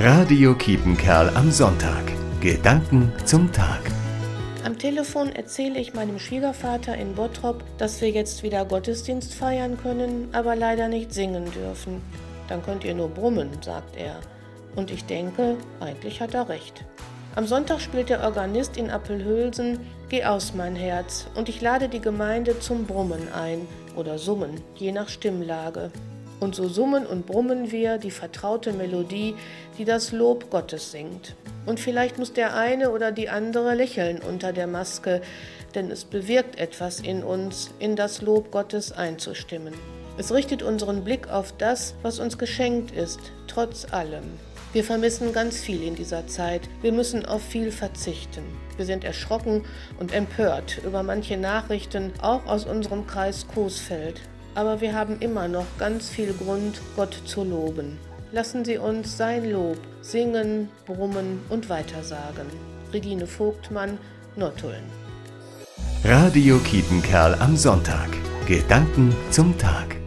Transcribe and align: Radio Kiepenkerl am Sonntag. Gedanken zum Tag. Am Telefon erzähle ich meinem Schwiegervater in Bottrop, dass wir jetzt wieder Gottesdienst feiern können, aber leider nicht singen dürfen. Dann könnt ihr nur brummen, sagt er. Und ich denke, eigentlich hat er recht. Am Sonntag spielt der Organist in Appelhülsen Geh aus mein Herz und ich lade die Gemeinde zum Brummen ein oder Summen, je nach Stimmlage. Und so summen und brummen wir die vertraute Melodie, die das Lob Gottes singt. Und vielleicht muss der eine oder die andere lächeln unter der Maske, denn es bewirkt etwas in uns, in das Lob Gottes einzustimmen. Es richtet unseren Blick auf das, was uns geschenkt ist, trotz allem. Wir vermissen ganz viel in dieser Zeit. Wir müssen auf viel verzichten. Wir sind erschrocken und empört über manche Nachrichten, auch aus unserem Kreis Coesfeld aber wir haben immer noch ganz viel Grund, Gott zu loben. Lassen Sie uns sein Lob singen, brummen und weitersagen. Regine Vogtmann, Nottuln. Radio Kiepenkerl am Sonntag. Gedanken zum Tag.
Radio 0.00 0.54
Kiepenkerl 0.54 1.28
am 1.34 1.50
Sonntag. 1.50 2.04
Gedanken 2.40 3.12
zum 3.24 3.50
Tag. 3.50 3.80
Am 4.64 4.78
Telefon 4.78 5.30
erzähle 5.30 5.80
ich 5.80 5.92
meinem 5.92 6.20
Schwiegervater 6.20 6.96
in 6.96 7.16
Bottrop, 7.16 7.64
dass 7.78 8.00
wir 8.00 8.10
jetzt 8.10 8.44
wieder 8.44 8.64
Gottesdienst 8.64 9.34
feiern 9.34 9.76
können, 9.76 10.28
aber 10.30 10.54
leider 10.54 10.86
nicht 10.86 11.12
singen 11.12 11.50
dürfen. 11.50 12.00
Dann 12.46 12.62
könnt 12.62 12.84
ihr 12.84 12.94
nur 12.94 13.08
brummen, 13.08 13.50
sagt 13.60 13.96
er. 13.96 14.20
Und 14.76 14.92
ich 14.92 15.04
denke, 15.04 15.56
eigentlich 15.80 16.20
hat 16.20 16.32
er 16.32 16.48
recht. 16.48 16.84
Am 17.34 17.48
Sonntag 17.48 17.80
spielt 17.80 18.08
der 18.08 18.22
Organist 18.22 18.76
in 18.76 18.90
Appelhülsen 18.90 19.80
Geh 20.10 20.22
aus 20.24 20.54
mein 20.54 20.76
Herz 20.76 21.26
und 21.34 21.48
ich 21.48 21.60
lade 21.60 21.88
die 21.88 22.00
Gemeinde 22.00 22.60
zum 22.60 22.86
Brummen 22.86 23.32
ein 23.32 23.66
oder 23.96 24.16
Summen, 24.16 24.60
je 24.76 24.92
nach 24.92 25.08
Stimmlage. 25.08 25.90
Und 26.40 26.54
so 26.54 26.68
summen 26.68 27.06
und 27.06 27.26
brummen 27.26 27.72
wir 27.72 27.98
die 27.98 28.10
vertraute 28.10 28.72
Melodie, 28.72 29.34
die 29.76 29.84
das 29.84 30.12
Lob 30.12 30.50
Gottes 30.50 30.92
singt. 30.92 31.34
Und 31.66 31.80
vielleicht 31.80 32.18
muss 32.18 32.32
der 32.32 32.54
eine 32.54 32.90
oder 32.90 33.12
die 33.12 33.28
andere 33.28 33.74
lächeln 33.74 34.20
unter 34.20 34.52
der 34.52 34.66
Maske, 34.66 35.20
denn 35.74 35.90
es 35.90 36.04
bewirkt 36.04 36.58
etwas 36.58 37.00
in 37.00 37.22
uns, 37.22 37.70
in 37.78 37.96
das 37.96 38.22
Lob 38.22 38.50
Gottes 38.50 38.92
einzustimmen. 38.92 39.74
Es 40.16 40.32
richtet 40.32 40.62
unseren 40.62 41.04
Blick 41.04 41.28
auf 41.28 41.52
das, 41.58 41.94
was 42.02 42.18
uns 42.18 42.38
geschenkt 42.38 42.90
ist, 42.92 43.20
trotz 43.46 43.92
allem. 43.92 44.24
Wir 44.72 44.84
vermissen 44.84 45.32
ganz 45.32 45.58
viel 45.58 45.82
in 45.82 45.94
dieser 45.94 46.26
Zeit. 46.26 46.62
Wir 46.82 46.92
müssen 46.92 47.24
auf 47.24 47.42
viel 47.42 47.70
verzichten. 47.70 48.42
Wir 48.76 48.84
sind 48.84 49.02
erschrocken 49.02 49.64
und 49.98 50.12
empört 50.12 50.80
über 50.84 51.02
manche 51.02 51.36
Nachrichten, 51.36 52.12
auch 52.20 52.46
aus 52.46 52.66
unserem 52.66 53.06
Kreis 53.06 53.46
Coesfeld 53.48 54.20
aber 54.58 54.80
wir 54.80 54.92
haben 54.92 55.18
immer 55.20 55.46
noch 55.46 55.66
ganz 55.78 56.08
viel 56.08 56.32
Grund, 56.32 56.80
Gott 56.96 57.22
zu 57.24 57.44
loben. 57.44 57.96
Lassen 58.32 58.64
Sie 58.64 58.76
uns 58.76 59.16
sein 59.16 59.48
Lob 59.48 59.78
singen, 60.02 60.68
brummen 60.84 61.38
und 61.48 61.68
weitersagen. 61.68 62.46
Regine 62.92 63.28
Vogtmann, 63.28 63.98
Nottuln. 64.34 64.82
Radio 66.02 66.58
Kiepenkerl 66.58 67.36
am 67.38 67.56
Sonntag. 67.56 68.08
Gedanken 68.48 69.14
zum 69.30 69.56
Tag. 69.58 69.97